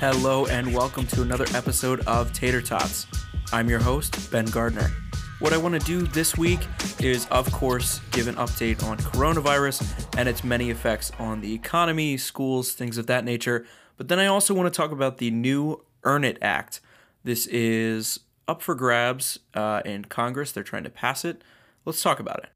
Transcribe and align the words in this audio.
Hello, 0.00 0.46
and 0.46 0.74
welcome 0.74 1.06
to 1.08 1.20
another 1.20 1.44
episode 1.54 2.00
of 2.06 2.32
Tater 2.32 2.62
Tots. 2.62 3.06
I'm 3.52 3.68
your 3.68 3.80
host, 3.80 4.30
Ben 4.30 4.46
Gardner. 4.46 4.90
What 5.40 5.52
I 5.52 5.58
want 5.58 5.78
to 5.78 5.86
do 5.86 6.00
this 6.00 6.38
week 6.38 6.60
is, 7.00 7.26
of 7.26 7.52
course, 7.52 8.00
give 8.10 8.26
an 8.26 8.36
update 8.36 8.82
on 8.82 8.96
coronavirus 8.96 10.08
and 10.16 10.26
its 10.26 10.42
many 10.42 10.70
effects 10.70 11.12
on 11.18 11.42
the 11.42 11.52
economy, 11.52 12.16
schools, 12.16 12.72
things 12.72 12.96
of 12.96 13.08
that 13.08 13.26
nature. 13.26 13.66
But 13.98 14.08
then 14.08 14.18
I 14.18 14.24
also 14.24 14.54
want 14.54 14.72
to 14.72 14.74
talk 14.74 14.90
about 14.90 15.18
the 15.18 15.30
new 15.30 15.84
Earn 16.02 16.24
It 16.24 16.38
Act. 16.40 16.80
This 17.22 17.46
is 17.48 18.20
up 18.48 18.62
for 18.62 18.74
grabs 18.74 19.38
uh, 19.52 19.82
in 19.84 20.06
Congress. 20.06 20.50
They're 20.50 20.62
trying 20.62 20.84
to 20.84 20.90
pass 20.90 21.26
it. 21.26 21.42
Let's 21.84 22.02
talk 22.02 22.18
about 22.18 22.38
it. 22.38 22.48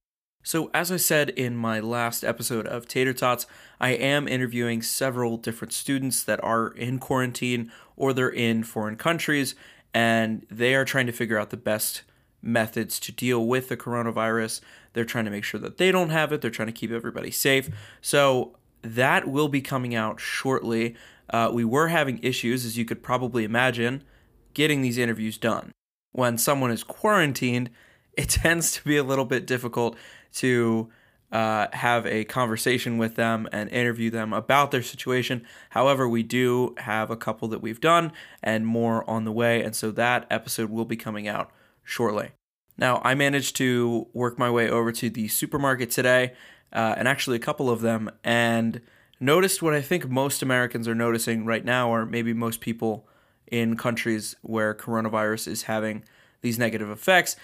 So, 0.47 0.71
as 0.75 0.93
I 0.93 0.99
said 0.99 1.31
in 1.31 1.57
my 1.57 1.81
last 1.81 2.23
episode 2.23 2.67
of 2.67 2.87
Tater 2.87 3.15
Tots, 3.15 3.47
I 3.81 3.93
am 3.93 4.29
interviewing 4.29 4.83
several 4.83 5.39
different 5.39 5.73
students 5.73 6.23
that 6.23 6.45
are 6.45 6.69
in 6.69 6.99
quarantine 6.99 7.73
or 7.97 8.13
they're 8.13 8.29
in 8.29 8.63
foreign 8.63 8.97
countries, 8.97 9.55
and 9.95 10.45
they 10.51 10.75
are 10.75 10.85
trying 10.85 11.07
to 11.07 11.13
figure 11.13 11.39
out 11.39 11.49
the 11.49 11.57
best 11.57 12.03
methods 12.43 13.01
to 13.01 13.11
deal 13.11 13.47
with 13.47 13.71
the 13.71 13.77
coronavirus. 13.77 14.61
They're 14.93 15.07
trying 15.07 15.25
to 15.25 15.31
make 15.31 15.45
sure 15.45 15.59
that 15.61 15.79
they 15.79 15.91
don't 15.91 16.11
have 16.11 16.31
it, 16.31 16.43
they're 16.43 16.51
trying 16.51 16.69
to 16.69 16.73
keep 16.73 16.91
everybody 16.91 17.31
safe. 17.31 17.71
So, 18.03 18.55
that 18.83 19.27
will 19.27 19.49
be 19.49 19.63
coming 19.63 19.95
out 19.95 20.21
shortly. 20.21 20.95
Uh, 21.31 21.51
we 21.55 21.65
were 21.65 21.89
having 21.89 22.23
issues, 22.23 22.67
as 22.67 22.77
you 22.77 22.85
could 22.85 23.03
probably 23.03 23.45
imagine, 23.45 24.05
getting 24.53 24.83
these 24.83 24.99
interviews 24.99 25.39
done. 25.39 25.73
When 26.13 26.37
someone 26.37 26.71
is 26.71 26.85
quarantined, 26.85 27.71
it 28.13 28.29
tends 28.29 28.73
to 28.73 28.85
be 28.85 28.99
a 28.99 29.03
little 29.03 29.25
bit 29.25 29.47
difficult 29.47 29.97
to 30.35 30.91
uh, 31.35 31.67
have 31.73 32.07
a 32.07 32.25
conversation 32.25 32.97
with 32.97 33.17
them 33.17 33.49
and 33.51 33.69
interview 33.71 34.09
them 34.09 34.33
about 34.33 34.71
their 34.71 34.83
situation. 34.83 35.45
However, 35.71 36.09
we 36.09 36.23
do 36.23 36.75
have 36.79 37.11
a 37.11 37.17
couple 37.17 37.49
that 37.49 37.61
we've 37.61 37.81
done 37.81 38.13
and 38.43 38.67
more 38.67 39.09
on 39.11 39.25
the 39.25 39.33
way, 39.33 39.63
and 39.63 39.75
so 39.75 39.91
that 39.91 40.27
episode 40.31 40.71
will 40.71 40.85
be 40.85 40.97
coming 40.97 41.27
out 41.27 41.51
shortly. 41.83 42.31
Now, 42.79 43.01
I 43.05 43.15
managed 43.15 43.57
to 43.57 44.07
work 44.13 44.39
my 44.39 44.49
way 44.49 44.69
over 44.69 44.93
to 44.93 45.11
the 45.11 45.27
supermarket 45.27 45.91
today, 45.91 46.35
uh, 46.73 46.95
and 46.97 47.09
actually 47.09 47.37
a 47.37 47.41
couple 47.41 47.69
of 47.69 47.81
them, 47.81 48.11
and 48.23 48.81
noticed 49.19 49.61
what 49.61 49.75
I 49.75 49.81
think 49.81 50.09
most 50.09 50.43
Americans 50.43 50.87
are 50.87 50.95
noticing 50.95 51.45
right 51.45 51.65
now, 51.65 51.89
or 51.89 52.07
maybe 52.07 52.33
most 52.33 52.61
people 52.61 53.09
in 53.47 53.77
countries 53.77 54.37
where 54.43 54.73
coronavirus 54.73 55.49
is 55.49 55.63
having 55.65 56.05
these 56.43 56.59
negative 56.59 56.91
effects. 56.91 57.37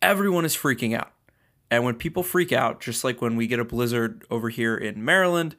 Everyone 0.00 0.44
is 0.44 0.56
freaking 0.56 0.96
out 0.96 1.12
and 1.70 1.84
when 1.84 1.94
people 1.94 2.22
freak 2.22 2.52
out, 2.52 2.80
just 2.80 3.02
like 3.04 3.20
when 3.20 3.36
we 3.36 3.46
get 3.46 3.58
a 3.58 3.64
blizzard 3.64 4.24
over 4.30 4.48
here 4.50 4.76
in 4.76 5.04
Maryland, 5.04 5.56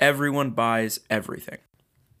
everyone 0.00 0.50
buys 0.50 1.00
everything. 1.10 1.58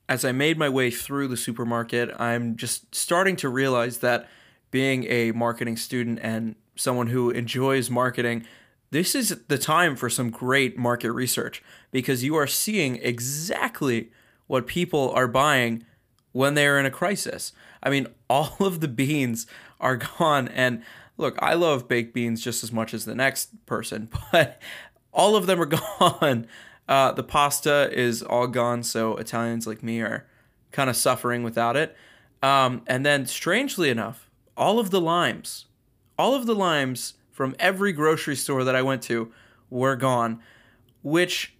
As 0.08 0.24
I 0.24 0.32
made 0.32 0.58
my 0.58 0.68
way 0.68 0.90
through 0.90 1.28
the 1.28 1.36
supermarket, 1.36 2.10
I'm 2.20 2.56
just 2.56 2.94
starting 2.94 3.36
to 3.36 3.48
realize 3.48 3.98
that 3.98 4.28
being 4.70 5.04
a 5.04 5.32
marketing 5.32 5.76
student 5.76 6.18
and 6.22 6.56
someone 6.76 7.06
who 7.06 7.30
enjoys 7.30 7.88
marketing, 7.88 8.44
this 8.90 9.14
is 9.14 9.40
the 9.48 9.58
time 9.58 9.96
for 9.96 10.10
some 10.10 10.30
great 10.30 10.76
market 10.76 11.12
research 11.12 11.62
because 11.90 12.22
you 12.22 12.34
are 12.36 12.46
seeing 12.46 12.96
exactly 12.96 14.10
what 14.46 14.66
people 14.66 15.10
are 15.12 15.28
buying 15.28 15.84
when 16.32 16.54
they're 16.54 16.78
in 16.78 16.84
a 16.84 16.90
crisis. 16.90 17.52
I 17.82 17.88
mean, 17.88 18.06
all 18.28 18.56
of 18.60 18.80
the 18.80 18.88
beans 18.88 19.46
are 19.80 19.96
gone 19.96 20.48
and 20.48 20.82
look, 21.16 21.36
I 21.40 21.54
love 21.54 21.88
baked 21.88 22.14
beans 22.14 22.42
just 22.42 22.64
as 22.64 22.72
much 22.72 22.94
as 22.94 23.04
the 23.04 23.14
next 23.14 23.66
person, 23.66 24.08
but 24.32 24.60
all 25.12 25.36
of 25.36 25.46
them 25.46 25.60
are 25.60 25.66
gone. 26.00 26.46
Uh, 26.88 27.12
the 27.12 27.22
pasta 27.22 27.90
is 27.92 28.22
all 28.22 28.46
gone, 28.46 28.82
so 28.82 29.16
Italians 29.16 29.66
like 29.66 29.82
me 29.82 30.00
are 30.00 30.26
kind 30.72 30.90
of 30.90 30.96
suffering 30.96 31.42
without 31.42 31.76
it. 31.76 31.96
Um, 32.42 32.82
and 32.86 33.06
then, 33.06 33.26
strangely 33.26 33.88
enough, 33.88 34.28
all 34.56 34.78
of 34.78 34.90
the 34.90 35.00
limes, 35.00 35.66
all 36.18 36.34
of 36.34 36.46
the 36.46 36.54
limes 36.54 37.14
from 37.30 37.54
every 37.58 37.92
grocery 37.92 38.36
store 38.36 38.64
that 38.64 38.74
I 38.74 38.82
went 38.82 39.02
to 39.02 39.32
were 39.70 39.96
gone, 39.96 40.40
which 41.02 41.54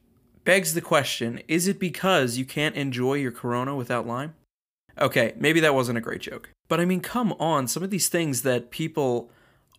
begs 0.44 0.74
the 0.74 0.80
question 0.80 1.40
is 1.46 1.68
it 1.68 1.78
because 1.78 2.36
you 2.36 2.44
can't 2.44 2.74
enjoy 2.74 3.14
your 3.14 3.32
Corona 3.32 3.76
without 3.76 4.06
lime? 4.06 4.34
Okay, 5.00 5.34
maybe 5.36 5.60
that 5.60 5.74
wasn't 5.74 5.98
a 5.98 6.02
great 6.02 6.20
joke. 6.20 6.50
But 6.68 6.80
I 6.80 6.84
mean, 6.84 7.00
come 7.00 7.32
on, 7.38 7.66
some 7.68 7.82
of 7.82 7.90
these 7.90 8.08
things 8.08 8.42
that 8.42 8.70
people 8.70 9.30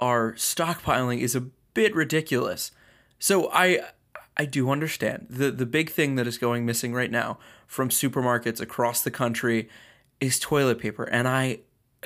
are 0.03 0.33
stockpiling 0.33 1.21
is 1.21 1.33
a 1.33 1.47
bit 1.73 1.95
ridiculous. 1.95 2.71
So 3.19 3.49
I 3.53 3.79
I 4.35 4.43
do 4.43 4.69
understand. 4.69 5.27
The 5.29 5.49
the 5.49 5.65
big 5.65 5.89
thing 5.89 6.15
that 6.15 6.27
is 6.27 6.37
going 6.37 6.65
missing 6.65 6.93
right 6.93 7.09
now 7.09 7.39
from 7.65 7.87
supermarkets 7.87 8.59
across 8.59 9.01
the 9.01 9.11
country 9.11 9.69
is 10.19 10.39
toilet 10.39 10.79
paper 10.79 11.05
and 11.05 11.25
I 11.25 11.59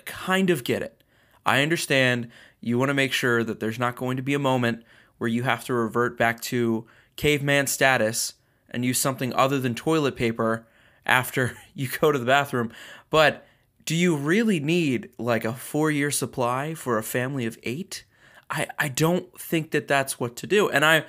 kind 0.05 0.51
of 0.51 0.63
get 0.63 0.83
it. 0.83 1.03
I 1.43 1.63
understand 1.63 2.29
you 2.61 2.77
want 2.77 2.89
to 2.89 2.93
make 2.93 3.13
sure 3.13 3.43
that 3.43 3.59
there's 3.59 3.79
not 3.79 3.95
going 3.95 4.17
to 4.17 4.23
be 4.23 4.35
a 4.35 4.39
moment 4.39 4.83
where 5.17 5.27
you 5.27 5.41
have 5.41 5.65
to 5.65 5.73
revert 5.73 6.19
back 6.19 6.39
to 6.41 6.85
caveman 7.15 7.65
status 7.65 8.33
and 8.69 8.85
use 8.85 8.99
something 8.99 9.33
other 9.33 9.59
than 9.59 9.73
toilet 9.73 10.15
paper 10.15 10.67
after 11.03 11.57
you 11.73 11.87
go 11.99 12.11
to 12.11 12.19
the 12.19 12.25
bathroom. 12.25 12.71
But 13.09 13.47
do 13.87 13.95
you 13.95 14.17
really 14.17 14.59
need 14.59 15.09
like 15.17 15.45
a 15.45 15.53
four 15.53 15.89
year 15.89 16.11
supply 16.11 16.73
for 16.73 16.97
a 16.97 17.03
family 17.03 17.45
of 17.45 17.57
eight? 17.63 18.03
I, 18.49 18.67
I 18.77 18.89
don't 18.89 19.39
think 19.39 19.71
that 19.71 19.87
that's 19.87 20.19
what 20.19 20.35
to 20.37 20.47
do. 20.47 20.69
And 20.69 20.83
I 20.83 21.05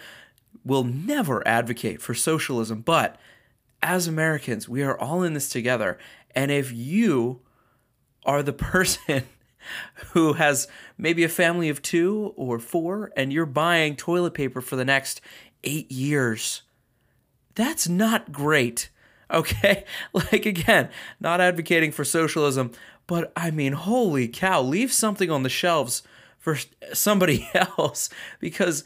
will 0.65 0.84
never 0.84 1.47
advocate 1.47 2.00
for 2.00 2.15
socialism, 2.15 2.83
but 2.83 3.16
as 3.83 4.06
Americans, 4.06 4.69
we 4.69 4.84
are 4.84 4.97
all 4.97 5.25
in 5.25 5.34
this 5.34 5.49
together. 5.49 5.99
And 6.37 6.53
if 6.53 6.71
you 6.71 7.41
are 8.25 8.44
the 8.44 8.53
person 8.53 9.25
who 10.12 10.34
has 10.34 10.69
maybe 10.97 11.25
a 11.25 11.28
family 11.28 11.69
of 11.69 11.83
two 11.83 12.33
or 12.37 12.60
four 12.60 13.10
and 13.16 13.33
you're 13.33 13.45
buying 13.45 13.97
toilet 13.97 14.34
paper 14.34 14.60
for 14.60 14.77
the 14.77 14.84
next 14.84 15.21
eight 15.65 15.91
years, 15.91 16.62
that's 17.56 17.89
not 17.89 18.31
great. 18.31 18.89
Okay? 19.31 19.84
Like, 20.12 20.47
again, 20.47 20.89
not 21.21 21.41
advocating 21.41 21.93
for 21.93 22.05
socialism, 22.05 22.72
but 23.06 23.33
I 23.37 23.50
mean, 23.50 23.72
holy 23.72 24.28
cow, 24.28 24.62
leave 24.62 24.93
something 24.93 25.31
on 25.31 25.43
the 25.43 25.49
shelves 25.49 26.03
for 26.39 26.56
somebody 26.93 27.49
else 27.55 28.09
because 28.41 28.84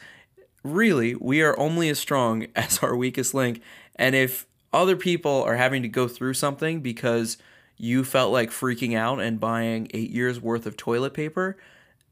really, 0.63 1.15
we 1.15 1.43
are 1.43 1.59
only 1.59 1.89
as 1.89 1.99
strong 1.99 2.47
as 2.57 2.79
our 2.79 2.97
weakest 2.97 3.35
link. 3.35 3.61
And 3.97 4.15
if 4.15 4.47
other 4.73 4.97
people 4.97 5.43
are 5.43 5.57
having 5.57 5.83
to 5.83 5.89
go 5.89 6.09
through 6.09 6.35
something 6.35 6.81
because 6.81 7.37
you 7.77 8.05
felt 8.05 8.33
like 8.33 8.51
freaking 8.51 8.97
out 8.97 9.21
and 9.21 9.41
buying 9.41 9.89
eight 9.93 10.11
years 10.11 10.41
worth 10.41 10.67
of 10.67 10.77
toilet 10.77 11.15
paper, 11.15 11.57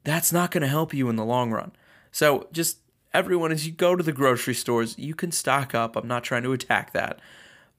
that's 0.04 0.32
not 0.32 0.50
going 0.50 0.62
to 0.62 0.68
help 0.68 0.92
you 0.92 1.08
in 1.08 1.16
the 1.16 1.24
long 1.24 1.50
run. 1.50 1.72
So, 2.10 2.48
just 2.52 2.78
everyone, 3.14 3.52
as 3.52 3.66
you 3.66 3.72
go 3.72 3.94
to 3.94 4.02
the 4.02 4.12
grocery 4.12 4.54
stores, 4.54 4.98
you 4.98 5.14
can 5.14 5.30
stock 5.30 5.74
up. 5.74 5.96
I'm 5.96 6.08
not 6.08 6.24
trying 6.24 6.42
to 6.42 6.52
attack 6.52 6.92
that 6.92 7.20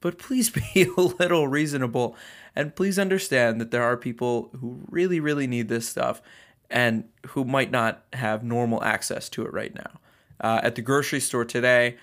but 0.01 0.17
please 0.17 0.49
be 0.73 0.87
a 0.97 1.01
little 1.01 1.47
reasonable 1.47 2.15
and 2.55 2.75
please 2.75 2.99
understand 2.99 3.61
that 3.61 3.71
there 3.71 3.83
are 3.83 3.95
people 3.95 4.49
who 4.59 4.81
really, 4.89 5.19
really 5.19 5.47
need 5.47 5.69
this 5.69 5.87
stuff 5.87 6.21
and 6.69 7.05
who 7.27 7.45
might 7.45 7.71
not 7.71 8.03
have 8.13 8.43
normal 8.43 8.83
access 8.83 9.29
to 9.29 9.45
it 9.45 9.53
right 9.53 9.73
now. 9.73 9.99
Uh, 10.39 10.59
at 10.63 10.75
the 10.75 10.81
grocery 10.81 11.19
store 11.19 11.45
today, 11.45 11.97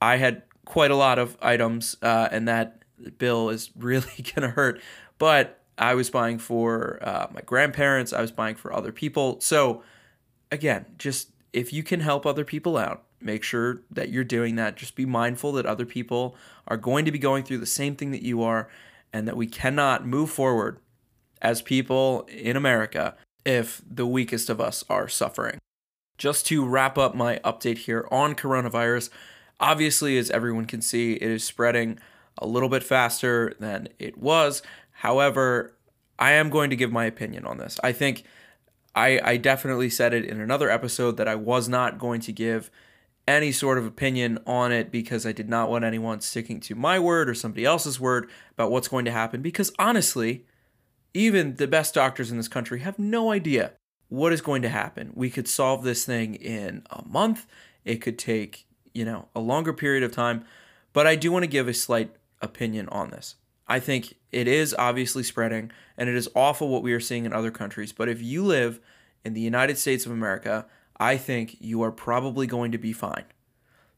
I 0.00 0.16
had 0.16 0.42
quite 0.64 0.90
a 0.90 0.96
lot 0.96 1.18
of 1.18 1.36
items, 1.42 1.96
uh, 2.02 2.28
and 2.30 2.48
that 2.48 2.82
bill 3.18 3.50
is 3.50 3.70
really 3.76 4.10
going 4.16 4.48
to 4.48 4.50
hurt. 4.50 4.80
But 5.18 5.60
I 5.78 5.94
was 5.94 6.10
buying 6.10 6.38
for 6.38 6.98
uh, 7.02 7.28
my 7.32 7.40
grandparents, 7.42 8.12
I 8.12 8.20
was 8.20 8.32
buying 8.32 8.56
for 8.56 8.72
other 8.72 8.92
people. 8.92 9.40
So, 9.40 9.82
again, 10.50 10.86
just 10.98 11.30
if 11.52 11.72
you 11.72 11.82
can 11.82 12.00
help 12.00 12.26
other 12.26 12.44
people 12.44 12.76
out, 12.76 13.04
make 13.24 13.42
sure 13.42 13.82
that 13.90 14.10
you're 14.10 14.24
doing 14.24 14.56
that. 14.56 14.76
Just 14.76 14.94
be 14.94 15.06
mindful 15.06 15.52
that 15.52 15.66
other 15.66 15.86
people 15.86 16.36
are 16.66 16.76
going 16.76 17.04
to 17.04 17.12
be 17.12 17.18
going 17.18 17.44
through 17.44 17.58
the 17.58 17.66
same 17.66 17.96
thing 17.96 18.10
that 18.10 18.22
you 18.22 18.42
are, 18.42 18.68
and 19.12 19.28
that 19.28 19.36
we 19.36 19.46
cannot 19.46 20.06
move 20.06 20.30
forward 20.30 20.78
as 21.40 21.60
people 21.60 22.26
in 22.28 22.56
America 22.56 23.14
if 23.44 23.82
the 23.88 24.06
weakest 24.06 24.48
of 24.48 24.60
us 24.60 24.84
are 24.88 25.08
suffering. 25.08 25.58
Just 26.16 26.46
to 26.46 26.64
wrap 26.64 26.96
up 26.96 27.14
my 27.14 27.40
update 27.44 27.78
here 27.78 28.06
on 28.10 28.34
coronavirus, 28.34 29.10
obviously, 29.58 30.16
as 30.18 30.30
everyone 30.30 30.66
can 30.66 30.80
see, 30.80 31.14
it 31.14 31.30
is 31.30 31.42
spreading 31.42 31.98
a 32.38 32.46
little 32.46 32.68
bit 32.68 32.82
faster 32.82 33.54
than 33.58 33.88
it 33.98 34.16
was. 34.18 34.62
However, 34.92 35.74
I 36.18 36.32
am 36.32 36.50
going 36.50 36.70
to 36.70 36.76
give 36.76 36.92
my 36.92 37.04
opinion 37.04 37.44
on 37.44 37.58
this. 37.58 37.80
I 37.82 37.92
think 37.92 38.24
I, 38.94 39.20
I 39.24 39.36
definitely 39.36 39.90
said 39.90 40.14
it 40.14 40.24
in 40.24 40.40
another 40.40 40.70
episode 40.70 41.16
that 41.16 41.28
I 41.28 41.34
was 41.34 41.68
not 41.68 41.98
going 41.98 42.20
to 42.22 42.32
give 42.32 42.70
any 43.26 43.52
sort 43.52 43.78
of 43.78 43.86
opinion 43.86 44.38
on 44.46 44.72
it 44.72 44.90
because 44.90 45.24
I 45.24 45.32
did 45.32 45.48
not 45.48 45.70
want 45.70 45.84
anyone 45.84 46.20
sticking 46.20 46.60
to 46.60 46.74
my 46.74 46.98
word 46.98 47.28
or 47.28 47.34
somebody 47.34 47.64
else's 47.64 48.00
word 48.00 48.28
about 48.52 48.70
what's 48.70 48.88
going 48.88 49.04
to 49.04 49.12
happen. 49.12 49.42
Because 49.42 49.72
honestly, 49.78 50.44
even 51.14 51.56
the 51.56 51.68
best 51.68 51.94
doctors 51.94 52.30
in 52.30 52.36
this 52.36 52.48
country 52.48 52.80
have 52.80 52.98
no 52.98 53.30
idea 53.30 53.72
what 54.08 54.32
is 54.32 54.40
going 54.40 54.62
to 54.62 54.68
happen. 54.68 55.12
We 55.14 55.30
could 55.30 55.48
solve 55.48 55.84
this 55.84 56.04
thing 56.04 56.34
in 56.34 56.82
a 56.90 57.02
month, 57.06 57.46
it 57.84 57.96
could 57.96 58.18
take, 58.18 58.66
you 58.92 59.04
know, 59.04 59.28
a 59.34 59.40
longer 59.40 59.72
period 59.72 60.02
of 60.02 60.12
time. 60.12 60.44
But 60.92 61.06
I 61.06 61.16
do 61.16 61.32
want 61.32 61.44
to 61.44 61.48
give 61.48 61.68
a 61.68 61.74
slight 61.74 62.14
opinion 62.40 62.88
on 62.90 63.10
this. 63.10 63.36
I 63.66 63.80
think 63.80 64.14
it 64.30 64.46
is 64.46 64.74
obviously 64.78 65.22
spreading 65.22 65.70
and 65.96 66.08
it 66.08 66.14
is 66.14 66.28
awful 66.34 66.68
what 66.68 66.82
we 66.82 66.92
are 66.92 67.00
seeing 67.00 67.24
in 67.24 67.32
other 67.32 67.50
countries. 67.50 67.92
But 67.92 68.08
if 68.08 68.20
you 68.20 68.44
live 68.44 68.80
in 69.24 69.32
the 69.32 69.40
United 69.40 69.78
States 69.78 70.04
of 70.04 70.12
America, 70.12 70.66
I 71.02 71.16
think 71.16 71.56
you 71.58 71.82
are 71.82 71.90
probably 71.90 72.46
going 72.46 72.70
to 72.70 72.78
be 72.78 72.92
fine. 72.92 73.24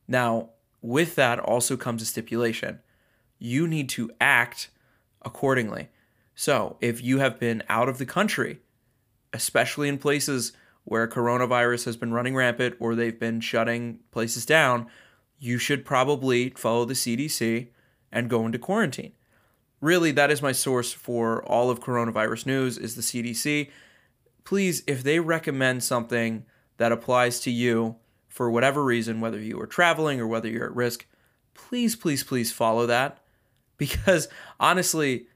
Now, 0.09 0.53
with 0.81 1.17
that 1.17 1.39
also 1.39 1.77
comes 1.77 2.01
a 2.01 2.07
stipulation. 2.07 2.81
You 3.39 3.69
need 3.69 3.91
to 3.91 4.11
act 4.23 4.71
accordingly. 5.21 5.91
So, 6.35 6.79
if 6.81 7.05
you 7.05 7.19
have 7.19 7.39
been 7.39 7.63
out 7.69 7.91
of 7.91 7.99
the 7.99 8.07
country, 8.07 8.61
especially 9.35 9.91
in 9.91 9.99
places 9.99 10.55
where 10.85 11.07
coronavirus 11.07 11.85
has 11.85 11.99
been 11.99 12.15
running 12.15 12.35
rampant 12.35 12.77
or 12.81 12.95
they've 12.95 13.21
been 13.21 13.41
shutting 13.41 13.99
places 14.11 14.47
down, 14.47 14.87
you 15.39 15.59
should 15.59 15.85
probably 15.85 16.55
follow 16.57 16.87
the 16.87 16.95
CDC 16.95 17.69
and 18.13 18.31
go 18.31 18.47
into 18.47 18.59
quarantine. 18.59 19.13
Really, 19.83 20.11
that 20.13 20.31
is 20.31 20.41
my 20.41 20.53
source 20.53 20.95
for 20.95 21.45
all 21.45 21.69
of 21.69 21.81
coronavirus 21.81 22.47
news 22.47 22.79
is 22.79 22.95
the 22.95 23.03
CDC. 23.03 23.69
Please, 24.45 24.83
if 24.87 25.03
they 25.03 25.21
recommend 25.21 25.85
something 25.85 26.47
that 26.77 26.93
applies 26.93 27.41
to 27.41 27.51
you 27.51 27.97
for 28.29 28.51
whatever 28.51 28.85
reason, 28.85 29.21
whether 29.21 29.41
you 29.41 29.61
are 29.61 29.67
traveling 29.67 30.21
or 30.21 30.27
whether 30.27 30.49
you're 30.49 30.67
at 30.67 30.75
risk, 30.75 31.07
please, 31.55 31.95
please, 31.95 32.25
please 32.25 32.53
follow 32.53 32.87
that. 32.87 33.19
Because 33.77 34.29
honestly, 34.61 35.27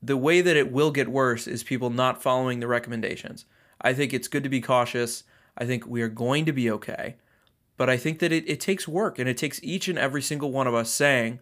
the 0.00 0.16
way 0.16 0.40
that 0.40 0.56
it 0.56 0.70
will 0.70 0.92
get 0.92 1.08
worse 1.08 1.48
is 1.48 1.64
people 1.64 1.90
not 1.90 2.22
following 2.22 2.60
the 2.60 2.68
recommendations. 2.68 3.44
I 3.80 3.92
think 3.92 4.14
it's 4.14 4.28
good 4.28 4.44
to 4.44 4.48
be 4.48 4.60
cautious. 4.60 5.24
I 5.56 5.66
think 5.66 5.84
we 5.84 6.00
are 6.02 6.08
going 6.08 6.44
to 6.44 6.52
be 6.52 6.70
okay. 6.70 7.16
But 7.76 7.90
I 7.90 7.96
think 7.96 8.20
that 8.20 8.30
it, 8.30 8.48
it 8.48 8.60
takes 8.60 8.86
work 8.86 9.18
and 9.18 9.28
it 9.28 9.36
takes 9.36 9.60
each 9.64 9.88
and 9.88 9.98
every 9.98 10.22
single 10.22 10.52
one 10.52 10.68
of 10.68 10.74
us 10.74 10.90
saying, 10.90 11.40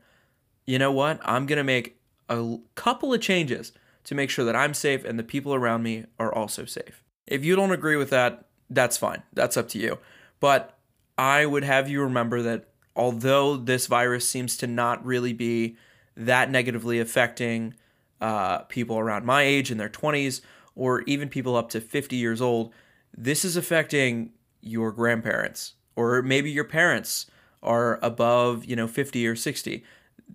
you 0.64 0.78
know 0.78 0.90
what, 0.90 1.20
I'm 1.22 1.44
going 1.44 1.58
to 1.58 1.64
make 1.64 2.00
a 2.28 2.56
couple 2.74 3.12
of 3.12 3.20
changes 3.20 3.72
to 4.04 4.14
make 4.14 4.30
sure 4.30 4.44
that 4.44 4.56
I'm 4.56 4.74
safe 4.74 5.04
and 5.04 5.18
the 5.18 5.24
people 5.24 5.54
around 5.54 5.82
me 5.82 6.06
are 6.18 6.34
also 6.34 6.64
safe. 6.64 7.04
If 7.26 7.44
you 7.44 7.54
don't 7.54 7.72
agree 7.72 7.96
with 7.96 8.10
that, 8.10 8.45
that's 8.70 8.96
fine. 8.96 9.22
That's 9.32 9.56
up 9.56 9.68
to 9.70 9.78
you. 9.78 9.98
But 10.40 10.76
I 11.16 11.46
would 11.46 11.64
have 11.64 11.88
you 11.88 12.02
remember 12.02 12.42
that 12.42 12.68
although 12.94 13.56
this 13.56 13.86
virus 13.86 14.28
seems 14.28 14.56
to 14.58 14.66
not 14.66 15.04
really 15.04 15.32
be 15.32 15.76
that 16.16 16.50
negatively 16.50 16.98
affecting 16.98 17.74
uh, 18.20 18.58
people 18.60 18.98
around 18.98 19.24
my 19.24 19.42
age 19.42 19.70
in 19.70 19.78
their 19.78 19.88
20s 19.88 20.40
or 20.74 21.02
even 21.02 21.28
people 21.28 21.56
up 21.56 21.68
to 21.70 21.80
50 21.80 22.16
years 22.16 22.40
old, 22.40 22.72
this 23.16 23.44
is 23.44 23.56
affecting 23.56 24.32
your 24.60 24.92
grandparents 24.92 25.74
or 25.94 26.22
maybe 26.22 26.50
your 26.50 26.64
parents 26.64 27.26
are 27.62 27.98
above, 28.02 28.64
you 28.64 28.76
know, 28.76 28.86
50 28.86 29.26
or 29.26 29.36
60. 29.36 29.84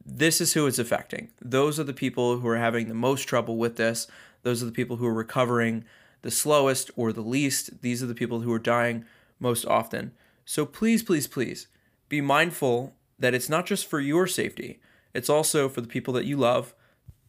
This 0.06 0.42
is 0.42 0.54
who 0.54 0.68
it's 0.68 0.80
affecting. 0.80 1.30
Those 1.42 1.80
are 1.80 1.84
the 1.84 1.94
people 1.94 2.40
who 2.40 2.48
are 2.48 2.58
having 2.58 2.88
the 2.88 2.94
most 2.94 3.24
trouble 3.24 3.58
with 3.58 3.76
this. 3.78 4.08
Those 4.44 4.62
are 4.62 4.66
the 4.66 4.72
people 4.72 4.98
who 4.98 5.06
are 5.06 5.14
recovering 5.14 5.86
the 6.22 6.32
slowest 6.32 6.92
or 6.96 7.12
the 7.12 7.22
least. 7.22 7.82
These 7.82 8.02
are 8.04 8.08
the 8.08 8.16
people 8.16 8.42
who 8.42 8.54
are 8.54 8.60
dying 8.60 9.06
most 9.40 9.66
often. 9.66 10.12
So 10.46 10.66
please, 10.66 11.04
please, 11.04 11.28
please 11.28 11.68
be 12.10 12.22
mindful 12.22 12.96
that 13.20 13.34
it's 13.34 13.50
not 13.50 13.66
just 13.66 13.86
for 13.86 14.00
your 14.00 14.28
safety, 14.28 14.80
it's 15.14 15.30
also 15.30 15.70
for 15.70 15.82
the 15.82 15.88
people 15.88 16.14
that 16.16 16.26
you 16.26 16.38
love 16.38 16.74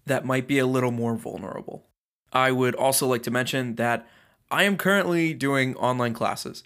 that 0.06 0.24
might 0.24 0.46
be 0.46 0.58
a 0.58 0.66
little 0.66 0.90
more 0.90 1.16
vulnerable. 1.16 1.86
I 2.32 2.50
would 2.50 2.74
also 2.74 3.06
like 3.06 3.22
to 3.24 3.30
mention 3.30 3.76
that 3.76 4.06
I 4.50 4.64
am 4.64 4.76
currently 4.76 5.34
doing 5.34 5.76
online 5.76 6.14
classes, 6.14 6.62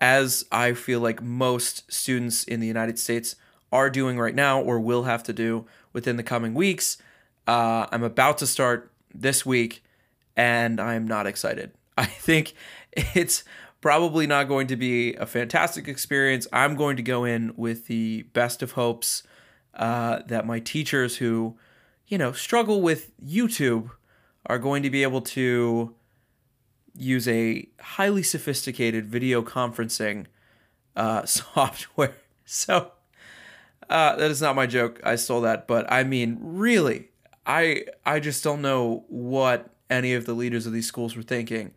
as 0.00 0.44
I 0.52 0.74
feel 0.74 1.00
like 1.00 1.22
most 1.22 1.90
students 1.92 2.44
in 2.44 2.60
the 2.60 2.66
United 2.66 2.98
States 2.98 3.36
are 3.72 3.90
doing 3.90 4.18
right 4.18 4.34
now 4.34 4.60
or 4.60 4.78
will 4.78 5.04
have 5.04 5.22
to 5.24 5.32
do 5.32 5.66
within 5.92 6.16
the 6.16 6.22
coming 6.22 6.54
weeks. 6.54 6.98
Uh, 7.46 7.86
I'm 7.90 8.02
about 8.02 8.38
to 8.38 8.46
start 8.46 8.92
this 9.14 9.46
week, 9.46 9.82
and 10.36 10.80
I'm 10.80 11.06
not 11.06 11.26
excited. 11.26 11.72
I 11.98 12.06
think 12.06 12.54
it's 12.92 13.44
probably 13.80 14.26
not 14.26 14.48
going 14.48 14.66
to 14.68 14.76
be 14.76 15.14
a 15.14 15.26
fantastic 15.26 15.88
experience. 15.88 16.46
I'm 16.52 16.76
going 16.76 16.96
to 16.96 17.02
go 17.02 17.24
in 17.24 17.52
with 17.56 17.86
the 17.86 18.22
best 18.32 18.62
of 18.62 18.72
hopes 18.72 19.22
uh, 19.74 20.20
that 20.26 20.46
my 20.46 20.58
teachers 20.60 21.16
who, 21.18 21.56
you 22.06 22.18
know, 22.18 22.32
struggle 22.32 22.82
with 22.82 23.12
YouTube 23.24 23.90
are 24.46 24.58
going 24.58 24.82
to 24.82 24.90
be 24.90 25.02
able 25.02 25.20
to 25.20 25.94
use 26.96 27.28
a 27.28 27.68
highly 27.80 28.22
sophisticated 28.22 29.06
video 29.08 29.42
conferencing 29.42 30.26
uh, 30.94 31.24
software. 31.26 32.16
So 32.44 32.92
uh, 33.88 34.16
that 34.16 34.30
is 34.30 34.40
not 34.40 34.56
my 34.56 34.66
joke. 34.66 35.00
I 35.04 35.16
stole 35.16 35.42
that, 35.42 35.66
but 35.68 35.90
I 35.90 36.04
mean, 36.04 36.38
really, 36.40 37.10
I 37.44 37.84
I 38.04 38.20
just 38.20 38.42
don't 38.42 38.62
know 38.62 39.04
what 39.08 39.75
any 39.90 40.14
of 40.14 40.26
the 40.26 40.34
leaders 40.34 40.66
of 40.66 40.72
these 40.72 40.86
schools 40.86 41.16
were 41.16 41.22
thinking, 41.22 41.72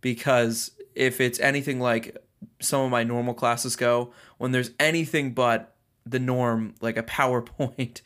because 0.00 0.72
if 0.94 1.20
it's 1.20 1.40
anything 1.40 1.80
like 1.80 2.16
some 2.60 2.82
of 2.82 2.90
my 2.90 3.04
normal 3.04 3.34
classes 3.34 3.76
go, 3.76 4.12
when 4.38 4.52
there's 4.52 4.70
anything 4.80 5.32
but 5.32 5.74
the 6.04 6.18
norm, 6.18 6.74
like 6.80 6.96
a 6.96 7.02
PowerPoint, 7.02 8.02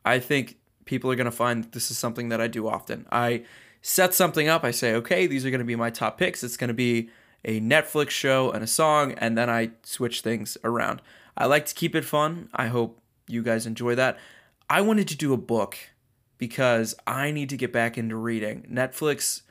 I 0.04 0.18
think 0.18 0.56
people 0.84 1.08
are 1.10 1.14
going 1.14 1.26
to 1.26 1.30
find 1.30 1.70
this 1.72 1.92
is 1.92 1.98
something 1.98 2.28
that 2.30 2.40
I 2.40 2.48
do 2.48 2.66
often. 2.66 3.06
I 3.12 3.44
set 3.82 4.14
something 4.14 4.48
up, 4.48 4.64
I 4.64 4.72
say, 4.72 4.94
okay, 4.94 5.26
these 5.26 5.46
are 5.46 5.50
going 5.50 5.60
to 5.60 5.64
be 5.64 5.76
my 5.76 5.90
top 5.90 6.18
picks. 6.18 6.42
It's 6.42 6.56
going 6.56 6.68
to 6.68 6.74
be 6.74 7.10
a 7.44 7.60
Netflix 7.60 8.10
show 8.10 8.50
and 8.50 8.62
a 8.62 8.66
song, 8.68 9.12
and 9.12 9.36
then 9.36 9.50
I 9.50 9.70
switch 9.82 10.20
things 10.20 10.56
around. 10.64 11.02
I 11.36 11.46
like 11.46 11.66
to 11.66 11.74
keep 11.74 11.94
it 11.94 12.04
fun. 12.04 12.48
I 12.54 12.68
hope 12.68 13.00
you 13.26 13.42
guys 13.42 13.66
enjoy 13.66 13.94
that. 13.96 14.18
I 14.68 14.80
wanted 14.80 15.08
to 15.08 15.16
do 15.16 15.32
a 15.32 15.38
book 15.38 15.76
because 16.38 16.94
I 17.06 17.30
need 17.30 17.48
to 17.50 17.56
get 17.56 17.72
back 17.72 17.96
into 17.96 18.16
reading. 18.16 18.66
Netflix, 18.70 19.42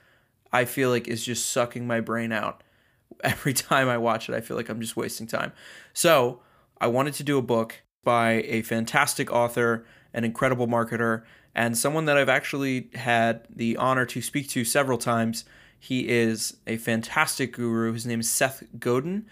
I 0.52 0.66
feel 0.66 0.90
like, 0.90 1.08
is 1.08 1.26
just 1.26 1.50
sucking 1.50 1.88
my 1.88 2.02
brain 2.02 2.32
out. 2.32 2.64
Every 3.24 3.54
time 3.54 3.90
I 3.90 3.98
watch 3.98 4.30
it, 4.30 4.36
I 4.36 4.42
feel 4.42 4.58
like 4.58 4.70
I'm 4.70 4.82
just 4.82 4.98
wasting 4.98 5.28
time. 5.28 5.54
So, 5.94 6.42
I 6.80 6.88
wanted 6.88 7.14
to 7.16 7.24
do 7.24 7.38
a 7.38 7.44
book 7.44 7.84
by 8.04 8.44
a 8.48 8.64
fantastic 8.64 9.32
author, 9.32 9.86
an 10.14 10.24
incredible 10.24 10.68
marketer, 10.68 11.24
and 11.54 11.78
someone 11.78 12.06
that 12.06 12.18
I've 12.18 12.30
actually 12.30 12.90
had 12.96 13.48
the 13.54 13.78
honor 13.78 14.06
to 14.08 14.22
speak 14.22 14.50
to 14.50 14.66
several 14.66 14.98
times. 14.98 15.46
He 15.84 16.08
is 16.08 16.58
a 16.68 16.78
fantastic 16.78 17.54
guru. 17.54 17.92
His 17.92 18.06
name 18.06 18.20
is 18.20 18.30
Seth 18.30 18.64
Godin. 18.80 19.26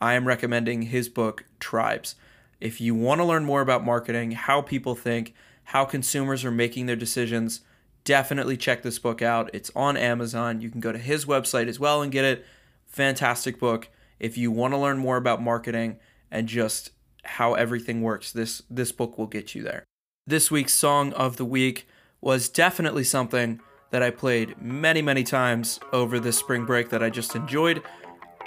I 0.00 0.14
am 0.14 0.26
recommending 0.26 0.82
his 0.82 1.10
book, 1.10 1.44
Tribes. 1.60 2.14
If 2.58 2.80
you 2.80 2.94
want 2.94 3.20
to 3.20 3.24
learn 3.24 3.44
more 3.44 3.60
about 3.60 3.84
marketing, 3.84 4.32
how 4.32 4.62
people 4.62 4.94
think, 4.94 5.34
how 5.64 5.84
consumers 5.84 6.42
are 6.42 6.50
making 6.50 6.86
their 6.86 6.96
decisions, 6.96 7.60
definitely 8.04 8.56
check 8.56 8.82
this 8.82 8.98
book 8.98 9.20
out. 9.20 9.50
It's 9.52 9.70
on 9.76 9.98
Amazon. 9.98 10.62
You 10.62 10.70
can 10.70 10.80
go 10.80 10.90
to 10.90 10.98
his 10.98 11.26
website 11.26 11.68
as 11.68 11.78
well 11.78 12.00
and 12.00 12.10
get 12.10 12.24
it. 12.24 12.46
Fantastic 12.86 13.60
book. 13.60 13.90
If 14.18 14.38
you 14.38 14.50
want 14.50 14.72
to 14.72 14.78
learn 14.78 14.96
more 14.96 15.18
about 15.18 15.42
marketing, 15.42 15.98
and 16.30 16.46
just 16.46 16.90
how 17.24 17.54
everything 17.54 18.02
works. 18.02 18.32
This 18.32 18.62
this 18.70 18.92
book 18.92 19.18
will 19.18 19.26
get 19.26 19.54
you 19.54 19.62
there. 19.62 19.84
This 20.26 20.50
week's 20.50 20.74
song 20.74 21.12
of 21.14 21.36
the 21.36 21.44
week 21.44 21.88
was 22.20 22.48
definitely 22.48 23.04
something 23.04 23.60
that 23.90 24.02
I 24.02 24.10
played 24.10 24.60
many 24.60 25.02
many 25.02 25.24
times 25.24 25.80
over 25.92 26.18
this 26.18 26.38
spring 26.38 26.64
break 26.64 26.90
that 26.90 27.02
I 27.02 27.10
just 27.10 27.34
enjoyed. 27.34 27.82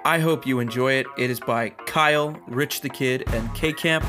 I 0.05 0.19
hope 0.19 0.45
you 0.45 0.59
enjoy 0.59 0.93
it. 0.93 1.07
It 1.17 1.29
is 1.29 1.39
by 1.39 1.69
Kyle, 1.69 2.37
Rich 2.47 2.81
the 2.81 2.89
Kid, 2.89 3.23
and 3.33 3.53
K 3.55 3.71
Camp. 3.71 4.05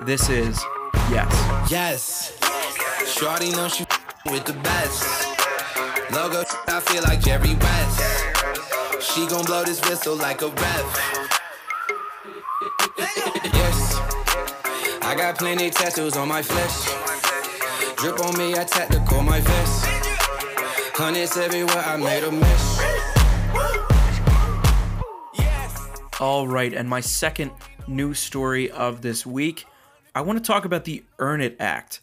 This 0.00 0.28
is 0.28 0.62
Yes. 1.10 1.70
Yes. 1.70 2.38
Shorty 3.06 3.50
know 3.52 3.68
she 3.68 3.84
with 4.26 4.44
the 4.44 4.52
best. 4.52 5.26
Logo, 6.12 6.44
I 6.66 6.80
feel 6.80 7.02
like 7.02 7.20
Jerry 7.20 7.54
West. 7.54 9.02
She 9.02 9.26
gon' 9.26 9.44
blow 9.46 9.64
this 9.64 9.80
whistle 9.88 10.16
like 10.16 10.42
a 10.42 10.48
ref. 10.48 11.28
Yes. 13.54 13.96
I 15.02 15.14
got 15.16 15.38
plenty 15.38 15.70
tattoos 15.70 16.16
on 16.16 16.28
my 16.28 16.42
flesh. 16.42 16.84
Drip 17.96 18.20
on 18.20 18.36
me, 18.36 18.54
I 18.54 18.64
tactical 18.64 19.22
my 19.22 19.40
vest. 19.40 19.97
Hundreds 21.00 21.36
everywhere, 21.36 21.78
I 21.78 21.96
made 21.96 22.24
a 22.24 22.32
mess. 22.32 22.80
All 26.20 26.48
right, 26.48 26.74
and 26.74 26.88
my 26.88 27.00
second 27.00 27.52
news 27.86 28.18
story 28.18 28.68
of 28.68 29.00
this 29.00 29.24
week. 29.24 29.64
I 30.12 30.22
want 30.22 30.40
to 30.40 30.44
talk 30.44 30.64
about 30.64 30.86
the 30.86 31.04
Earn 31.20 31.40
It 31.40 31.54
Act. 31.60 32.00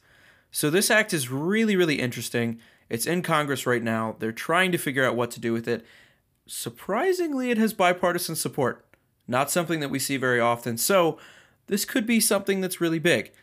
So, 0.49 0.69
this 0.69 0.89
act 0.89 1.13
is 1.13 1.29
really, 1.29 1.75
really 1.75 1.99
interesting. 1.99 2.61
It's 2.89 3.05
in 3.05 3.21
Congress 3.21 3.65
right 3.65 3.83
now. 3.83 4.15
They're 4.19 4.31
trying 4.31 4.71
to 4.71 4.77
figure 4.77 5.03
out 5.03 5.17
what 5.17 5.29
to 5.31 5.41
do 5.41 5.51
with 5.51 5.67
it. 5.67 5.85
Surprisingly, 6.47 7.51
it 7.51 7.57
has 7.57 7.73
bipartisan 7.73 8.37
support, 8.37 8.85
not 9.27 9.51
something 9.51 9.81
that 9.81 9.91
we 9.91 9.99
see 9.99 10.15
very 10.15 10.39
often. 10.39 10.77
So, 10.77 11.19
this 11.67 11.83
could 11.83 12.07
be 12.07 12.21
something 12.21 12.61
that's 12.61 12.79
really 12.79 12.99
big. 12.99 13.33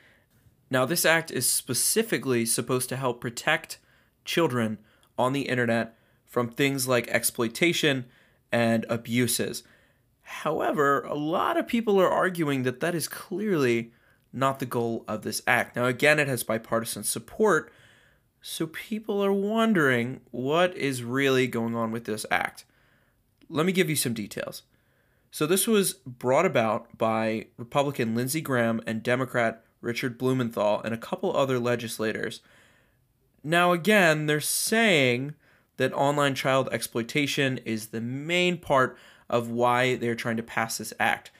Now, 0.70 0.86
this 0.86 1.04
act 1.04 1.30
is 1.30 1.46
specifically 1.46 2.46
supposed 2.46 2.88
to 2.88 2.96
help 2.96 3.20
protect 3.20 3.76
children 4.24 4.78
on 5.18 5.32
the 5.32 5.42
internet 5.42 5.96
from 6.26 6.48
things 6.48 6.88
like 6.88 7.08
exploitation 7.08 8.06
and 8.50 8.86
abuses. 8.88 9.62
However, 10.22 11.02
a 11.02 11.14
lot 11.14 11.56
of 11.56 11.66
people 11.66 12.00
are 12.00 12.08
arguing 12.08 12.62
that 12.62 12.80
that 12.80 12.94
is 12.94 13.08
clearly 13.08 13.92
not 14.32 14.58
the 14.58 14.66
goal 14.66 15.04
of 15.06 15.22
this 15.22 15.42
act. 15.46 15.76
Now, 15.76 15.86
again, 15.86 16.18
it 16.18 16.28
has 16.28 16.42
bipartisan 16.42 17.04
support, 17.04 17.70
so 18.40 18.66
people 18.66 19.22
are 19.22 19.32
wondering 19.32 20.20
what 20.30 20.74
is 20.76 21.02
really 21.02 21.46
going 21.46 21.74
on 21.74 21.92
with 21.92 22.04
this 22.04 22.24
act. 22.30 22.64
Let 23.48 23.66
me 23.66 23.72
give 23.72 23.90
you 23.90 23.96
some 23.96 24.14
details. 24.14 24.62
So, 25.30 25.46
this 25.46 25.66
was 25.66 25.94
brought 26.06 26.46
about 26.46 26.96
by 26.96 27.46
Republican 27.56 28.14
Lindsey 28.14 28.40
Graham 28.40 28.80
and 28.86 29.02
Democrat 29.02 29.64
Richard 29.80 30.16
Blumenthal 30.16 30.80
and 30.82 30.94
a 30.94 30.98
couple 30.98 31.36
other 31.36 31.58
legislators. 31.58 32.40
Now, 33.44 33.72
again, 33.72 34.26
they're 34.26 34.40
saying 34.40 35.34
that 35.76 35.92
online 35.92 36.34
child 36.34 36.68
exploitation 36.70 37.58
is 37.58 37.88
the 37.88 38.00
main 38.00 38.58
part 38.58 38.96
of 39.28 39.50
why 39.50 39.96
they're 39.96 40.14
trying 40.14 40.36
to 40.36 40.42
pass 40.42 40.78
this 40.78 40.92
act. 41.00 41.30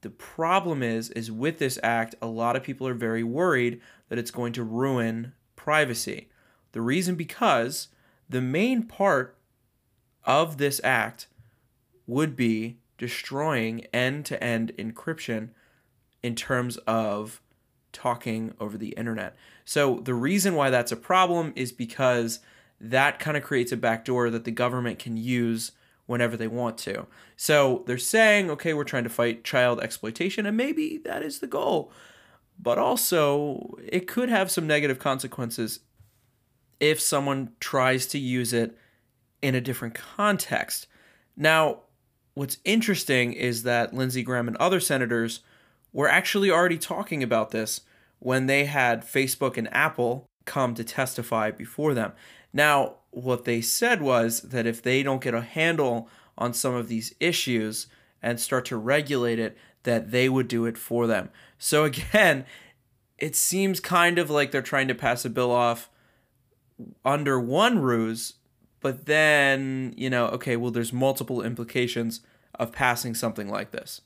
The 0.00 0.10
problem 0.10 0.82
is 0.82 1.10
is 1.10 1.30
with 1.30 1.58
this 1.58 1.78
act, 1.82 2.14
a 2.20 2.26
lot 2.26 2.56
of 2.56 2.62
people 2.62 2.86
are 2.88 2.94
very 2.94 3.22
worried 3.22 3.80
that 4.08 4.18
it's 4.18 4.30
going 4.30 4.52
to 4.54 4.62
ruin 4.62 5.32
privacy. 5.54 6.28
The 6.72 6.80
reason 6.80 7.14
because 7.14 7.88
the 8.28 8.40
main 8.40 8.84
part 8.84 9.36
of 10.24 10.58
this 10.58 10.80
act 10.82 11.28
would 12.06 12.36
be 12.36 12.78
destroying 12.98 13.86
end-to-end 13.92 14.72
encryption 14.78 15.50
in 16.22 16.34
terms 16.34 16.76
of 16.86 17.40
talking 17.96 18.54
over 18.60 18.76
the 18.76 18.90
internet. 18.90 19.34
So 19.64 20.00
the 20.04 20.14
reason 20.14 20.54
why 20.54 20.68
that's 20.68 20.92
a 20.92 20.96
problem 20.96 21.54
is 21.56 21.72
because 21.72 22.40
that 22.78 23.18
kind 23.18 23.36
of 23.36 23.42
creates 23.42 23.72
a 23.72 23.76
backdoor 23.76 24.28
that 24.30 24.44
the 24.44 24.50
government 24.50 24.98
can 24.98 25.16
use 25.16 25.72
whenever 26.04 26.36
they 26.36 26.46
want 26.46 26.76
to. 26.78 27.06
So 27.36 27.82
they're 27.86 27.98
saying, 27.98 28.50
okay, 28.50 28.74
we're 28.74 28.84
trying 28.84 29.04
to 29.04 29.10
fight 29.10 29.44
child 29.44 29.80
exploitation, 29.80 30.44
and 30.44 30.56
maybe 30.56 31.00
that 31.04 31.22
is 31.22 31.38
the 31.38 31.46
goal. 31.46 31.90
But 32.58 32.78
also, 32.78 33.78
it 33.86 34.06
could 34.06 34.28
have 34.28 34.50
some 34.50 34.66
negative 34.66 34.98
consequences 34.98 35.80
if 36.78 37.00
someone 37.00 37.52
tries 37.60 38.06
to 38.08 38.18
use 38.18 38.52
it 38.52 38.76
in 39.40 39.54
a 39.54 39.60
different 39.60 39.94
context. 39.94 40.86
Now, 41.34 41.80
what's 42.34 42.58
interesting 42.64 43.32
is 43.32 43.62
that 43.62 43.94
Lindsey 43.94 44.22
Graham 44.22 44.48
and 44.48 44.56
other 44.58 44.80
senators 44.80 45.40
were 45.96 46.10
actually 46.10 46.50
already 46.50 46.76
talking 46.76 47.22
about 47.22 47.52
this 47.52 47.80
when 48.18 48.44
they 48.44 48.66
had 48.66 49.02
Facebook 49.02 49.56
and 49.56 49.72
Apple 49.74 50.26
come 50.44 50.74
to 50.74 50.84
testify 50.84 51.50
before 51.50 51.94
them. 51.94 52.12
Now, 52.52 52.96
what 53.12 53.46
they 53.46 53.62
said 53.62 54.02
was 54.02 54.42
that 54.42 54.66
if 54.66 54.82
they 54.82 55.02
don't 55.02 55.22
get 55.22 55.32
a 55.32 55.40
handle 55.40 56.10
on 56.36 56.52
some 56.52 56.74
of 56.74 56.88
these 56.88 57.14
issues 57.18 57.86
and 58.20 58.38
start 58.38 58.66
to 58.66 58.76
regulate 58.76 59.38
it, 59.38 59.56
that 59.84 60.10
they 60.10 60.28
would 60.28 60.48
do 60.48 60.66
it 60.66 60.76
for 60.76 61.06
them. 61.06 61.30
So 61.56 61.84
again, 61.84 62.44
it 63.16 63.34
seems 63.34 63.80
kind 63.80 64.18
of 64.18 64.28
like 64.28 64.50
they're 64.50 64.60
trying 64.60 64.88
to 64.88 64.94
pass 64.94 65.24
a 65.24 65.30
bill 65.30 65.50
off 65.50 65.88
under 67.06 67.40
one 67.40 67.78
ruse, 67.78 68.34
but 68.82 69.06
then, 69.06 69.94
you 69.96 70.10
know, 70.10 70.26
okay, 70.26 70.56
well, 70.56 70.70
there's 70.70 70.92
multiple 70.92 71.40
implications 71.40 72.20
of 72.54 72.70
passing 72.70 73.14
something 73.14 73.48
like 73.48 73.70
this. 73.70 74.02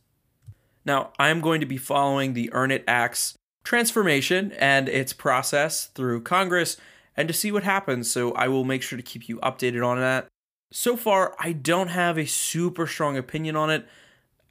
Now, 0.91 1.13
I'm 1.21 1.41
going 1.41 1.61
to 1.61 1.67
be 1.67 1.77
following 1.77 2.35
the 2.35 2.53
Earn 2.53 2.73
It 2.73 2.83
Act's 2.89 3.37
transformation 3.63 4.51
and 4.59 4.89
its 4.89 5.13
process 5.13 5.87
through 5.87 6.23
Congress 6.23 6.79
and 7.17 7.29
to 7.29 7.33
see 7.33 7.53
what 7.53 7.63
happens. 7.63 8.11
So 8.11 8.33
I 8.33 8.49
will 8.49 8.65
make 8.65 8.83
sure 8.83 8.97
to 8.97 9.03
keep 9.05 9.29
you 9.29 9.37
updated 9.37 9.87
on 9.87 10.01
that. 10.01 10.27
So 10.73 10.97
far, 10.97 11.37
I 11.39 11.53
don't 11.53 11.91
have 11.91 12.19
a 12.19 12.27
super 12.27 12.89
strong 12.89 13.17
opinion 13.17 13.55
on 13.55 13.71
it. 13.71 13.87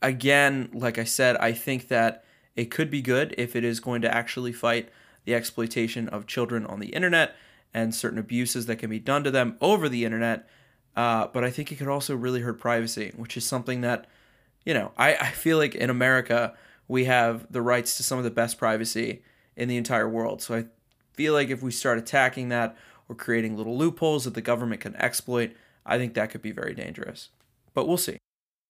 Again, 0.02 0.70
like 0.72 0.98
I 0.98 1.04
said, 1.04 1.36
I 1.42 1.52
think 1.52 1.90
that 1.90 2.24
it 2.56 2.72
could 2.72 2.90
be 2.90 3.02
good 3.02 3.36
if 3.38 3.54
it 3.54 3.66
is 3.66 3.82
going 3.82 4.02
to 4.04 4.16
actually 4.16 4.54
fight 4.54 4.88
the 5.26 5.36
exploitation 5.36 6.08
of 6.08 6.26
children 6.26 6.66
on 6.66 6.80
the 6.80 6.94
internet 6.96 7.36
and 7.74 7.94
certain 7.94 8.18
abuses 8.18 8.66
that 8.68 8.78
can 8.78 8.90
be 8.90 9.00
done 9.00 9.26
to 9.26 9.32
them 9.32 9.58
over 9.60 9.90
the 9.90 10.06
internet. 10.06 10.48
Uh, 10.96 11.28
but 11.34 11.44
I 11.44 11.50
think 11.50 11.70
it 11.70 11.76
could 11.76 11.90
also 11.90 12.16
really 12.16 12.40
hurt 12.40 12.62
privacy, 12.62 13.12
which 13.18 13.36
is 13.36 13.46
something 13.46 13.82
that, 13.82 14.08
you 14.66 14.74
know, 14.74 14.92
I, 14.98 15.16
I 15.16 15.32
feel 15.32 15.58
like 15.58 15.76
in 15.76 15.90
America, 15.90 16.54
we 16.88 17.06
have 17.06 17.52
the 17.52 17.62
rights 17.62 17.98
to 17.98 18.04
some 18.04 18.18
of 18.18 18.24
the 18.24 18.32
best 18.32 18.58
privacy 18.58 19.24
in 19.56 19.68
the 19.68 19.78
entire 19.78 20.08
world. 20.08 20.42
So 20.42 20.56
I 20.56 20.66
feel 21.14 21.34
like 21.34 21.50
if 21.50 21.62
we 21.62 21.72
start 21.72 21.98
attacking 21.98 22.50
that 22.50 22.76
or 23.08 23.16
creating 23.16 23.58
little 23.58 23.78
loopholes 23.78 24.26
that 24.26 24.34
the 24.34 24.42
government 24.42 24.82
can 24.82 24.96
exploit, 24.96 25.52
I 25.86 25.98
think 25.98 26.14
that 26.14 26.30
could 26.30 26.42
be 26.42 26.52
very 26.52 26.74
dangerous. 26.74 27.30
But 27.74 27.88
we'll 27.88 27.98
see. 27.98 28.18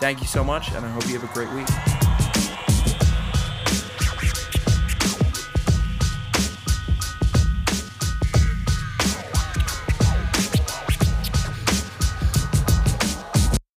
Thank 0.00 0.20
you 0.20 0.26
so 0.26 0.44
much, 0.44 0.70
and 0.72 0.86
I 0.86 0.90
hope 0.90 1.08
you 1.08 1.18
have 1.18 1.28
a 1.28 1.34
great 1.34 1.52
week. 1.52 1.66